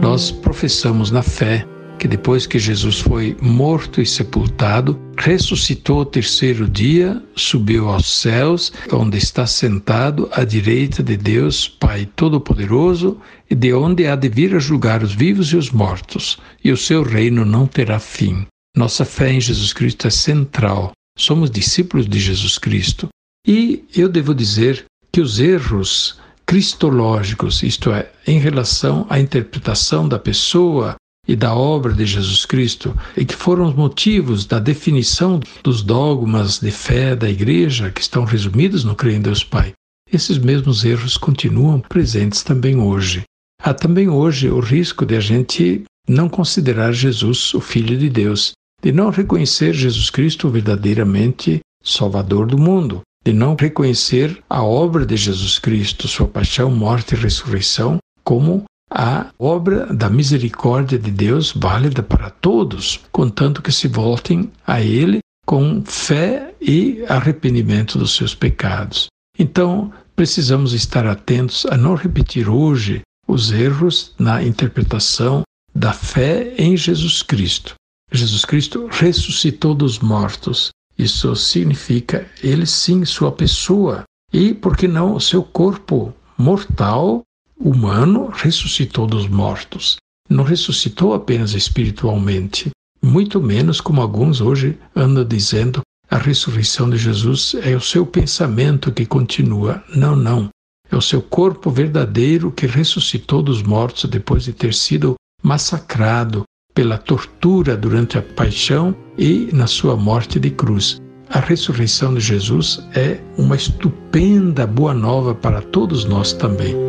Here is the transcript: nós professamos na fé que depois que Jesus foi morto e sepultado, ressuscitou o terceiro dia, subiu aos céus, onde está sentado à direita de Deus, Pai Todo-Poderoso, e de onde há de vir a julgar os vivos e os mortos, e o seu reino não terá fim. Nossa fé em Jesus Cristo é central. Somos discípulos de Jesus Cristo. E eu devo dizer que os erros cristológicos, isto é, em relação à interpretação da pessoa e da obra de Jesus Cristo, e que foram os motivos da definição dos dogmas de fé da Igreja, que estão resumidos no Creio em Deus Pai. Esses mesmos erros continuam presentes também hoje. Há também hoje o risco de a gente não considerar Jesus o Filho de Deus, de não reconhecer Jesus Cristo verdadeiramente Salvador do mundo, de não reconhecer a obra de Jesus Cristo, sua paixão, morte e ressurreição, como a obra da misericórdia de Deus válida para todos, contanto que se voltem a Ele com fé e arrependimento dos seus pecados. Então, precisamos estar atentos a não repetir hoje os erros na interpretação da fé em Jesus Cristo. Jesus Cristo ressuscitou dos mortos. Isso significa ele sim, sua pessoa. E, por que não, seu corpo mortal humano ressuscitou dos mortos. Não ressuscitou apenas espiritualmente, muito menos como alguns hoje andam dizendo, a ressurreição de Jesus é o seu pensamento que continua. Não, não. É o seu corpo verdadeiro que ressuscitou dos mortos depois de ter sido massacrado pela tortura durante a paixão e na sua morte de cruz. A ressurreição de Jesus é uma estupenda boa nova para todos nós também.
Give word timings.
nós 0.00 0.30
professamos 0.30 1.10
na 1.10 1.22
fé 1.22 1.66
que 1.98 2.06
depois 2.06 2.46
que 2.46 2.58
Jesus 2.58 3.00
foi 3.00 3.36
morto 3.42 4.00
e 4.00 4.06
sepultado, 4.06 4.98
ressuscitou 5.18 6.00
o 6.00 6.04
terceiro 6.04 6.68
dia, 6.68 7.20
subiu 7.34 7.88
aos 7.88 8.06
céus, 8.20 8.72
onde 8.92 9.18
está 9.18 9.46
sentado 9.46 10.28
à 10.32 10.44
direita 10.44 11.02
de 11.02 11.16
Deus, 11.16 11.68
Pai 11.68 12.08
Todo-Poderoso, 12.14 13.18
e 13.50 13.54
de 13.54 13.74
onde 13.74 14.06
há 14.06 14.14
de 14.14 14.28
vir 14.28 14.54
a 14.54 14.60
julgar 14.60 15.02
os 15.02 15.12
vivos 15.12 15.48
e 15.48 15.56
os 15.56 15.70
mortos, 15.70 16.38
e 16.64 16.70
o 16.70 16.76
seu 16.76 17.02
reino 17.02 17.44
não 17.44 17.66
terá 17.66 17.98
fim. 17.98 18.46
Nossa 18.76 19.04
fé 19.04 19.32
em 19.32 19.40
Jesus 19.40 19.72
Cristo 19.72 20.06
é 20.06 20.10
central. 20.10 20.92
Somos 21.18 21.50
discípulos 21.50 22.08
de 22.08 22.20
Jesus 22.20 22.58
Cristo. 22.58 23.08
E 23.44 23.84
eu 23.96 24.08
devo 24.08 24.32
dizer 24.32 24.84
que 25.10 25.20
os 25.20 25.40
erros 25.40 26.16
cristológicos, 26.48 27.62
isto 27.62 27.92
é, 27.92 28.10
em 28.26 28.38
relação 28.38 29.06
à 29.10 29.20
interpretação 29.20 30.08
da 30.08 30.18
pessoa 30.18 30.96
e 31.28 31.36
da 31.36 31.54
obra 31.54 31.92
de 31.92 32.06
Jesus 32.06 32.46
Cristo, 32.46 32.96
e 33.14 33.26
que 33.26 33.34
foram 33.34 33.66
os 33.66 33.74
motivos 33.74 34.46
da 34.46 34.58
definição 34.58 35.40
dos 35.62 35.82
dogmas 35.82 36.58
de 36.58 36.70
fé 36.70 37.14
da 37.14 37.28
Igreja, 37.28 37.90
que 37.90 38.00
estão 38.00 38.24
resumidos 38.24 38.82
no 38.82 38.96
Creio 38.96 39.18
em 39.18 39.20
Deus 39.20 39.44
Pai. 39.44 39.74
Esses 40.10 40.38
mesmos 40.38 40.86
erros 40.86 41.18
continuam 41.18 41.80
presentes 41.80 42.42
também 42.42 42.78
hoje. 42.78 43.24
Há 43.62 43.74
também 43.74 44.08
hoje 44.08 44.48
o 44.48 44.58
risco 44.58 45.04
de 45.04 45.16
a 45.16 45.20
gente 45.20 45.84
não 46.08 46.30
considerar 46.30 46.94
Jesus 46.94 47.52
o 47.52 47.60
Filho 47.60 47.98
de 47.98 48.08
Deus, 48.08 48.52
de 48.82 48.90
não 48.90 49.10
reconhecer 49.10 49.74
Jesus 49.74 50.08
Cristo 50.08 50.48
verdadeiramente 50.48 51.60
Salvador 51.84 52.46
do 52.46 52.56
mundo, 52.56 53.02
de 53.28 53.34
não 53.34 53.54
reconhecer 53.54 54.42
a 54.48 54.62
obra 54.62 55.04
de 55.04 55.14
Jesus 55.14 55.58
Cristo, 55.58 56.08
sua 56.08 56.26
paixão, 56.26 56.70
morte 56.70 57.14
e 57.14 57.18
ressurreição, 57.18 57.98
como 58.24 58.64
a 58.90 59.26
obra 59.38 59.84
da 59.92 60.08
misericórdia 60.08 60.98
de 60.98 61.10
Deus 61.10 61.52
válida 61.52 62.02
para 62.02 62.30
todos, 62.30 62.98
contanto 63.12 63.60
que 63.60 63.70
se 63.70 63.86
voltem 63.86 64.50
a 64.66 64.80
Ele 64.80 65.18
com 65.44 65.82
fé 65.84 66.54
e 66.58 67.04
arrependimento 67.06 67.98
dos 67.98 68.16
seus 68.16 68.34
pecados. 68.34 69.08
Então, 69.38 69.92
precisamos 70.16 70.72
estar 70.72 71.06
atentos 71.06 71.66
a 71.66 71.76
não 71.76 71.94
repetir 71.94 72.48
hoje 72.48 73.02
os 73.26 73.52
erros 73.52 74.14
na 74.18 74.42
interpretação 74.42 75.42
da 75.74 75.92
fé 75.92 76.54
em 76.56 76.78
Jesus 76.78 77.22
Cristo. 77.22 77.74
Jesus 78.10 78.46
Cristo 78.46 78.88
ressuscitou 78.90 79.74
dos 79.74 79.98
mortos. 79.98 80.70
Isso 80.98 81.34
significa 81.36 82.28
ele 82.42 82.66
sim, 82.66 83.04
sua 83.04 83.30
pessoa. 83.30 84.02
E, 84.32 84.52
por 84.52 84.76
que 84.76 84.88
não, 84.88 85.20
seu 85.20 85.42
corpo 85.42 86.12
mortal 86.36 87.22
humano 87.58 88.30
ressuscitou 88.32 89.06
dos 89.06 89.28
mortos. 89.28 89.96
Não 90.28 90.44
ressuscitou 90.44 91.14
apenas 91.14 91.54
espiritualmente, 91.54 92.70
muito 93.02 93.40
menos 93.40 93.80
como 93.80 94.02
alguns 94.02 94.40
hoje 94.40 94.76
andam 94.94 95.24
dizendo, 95.24 95.80
a 96.10 96.18
ressurreição 96.18 96.90
de 96.90 96.96
Jesus 96.96 97.54
é 97.62 97.76
o 97.76 97.80
seu 97.80 98.04
pensamento 98.04 98.92
que 98.92 99.06
continua. 99.06 99.82
Não, 99.94 100.16
não. 100.16 100.48
É 100.90 100.96
o 100.96 101.02
seu 101.02 101.20
corpo 101.20 101.70
verdadeiro 101.70 102.50
que 102.50 102.66
ressuscitou 102.66 103.42
dos 103.42 103.62
mortos 103.62 104.04
depois 104.10 104.44
de 104.44 104.52
ter 104.52 104.74
sido 104.74 105.14
massacrado 105.42 106.44
pela 106.78 106.96
tortura 106.96 107.76
durante 107.76 108.18
a 108.18 108.22
paixão 108.22 108.94
e 109.18 109.48
na 109.52 109.66
sua 109.66 109.96
morte 109.96 110.38
de 110.38 110.48
cruz. 110.48 111.02
A 111.28 111.40
ressurreição 111.40 112.14
de 112.14 112.20
Jesus 112.20 112.88
é 112.94 113.18
uma 113.36 113.56
estupenda 113.56 114.64
boa 114.64 114.94
nova 114.94 115.34
para 115.34 115.60
todos 115.60 116.04
nós 116.04 116.32
também. 116.32 116.87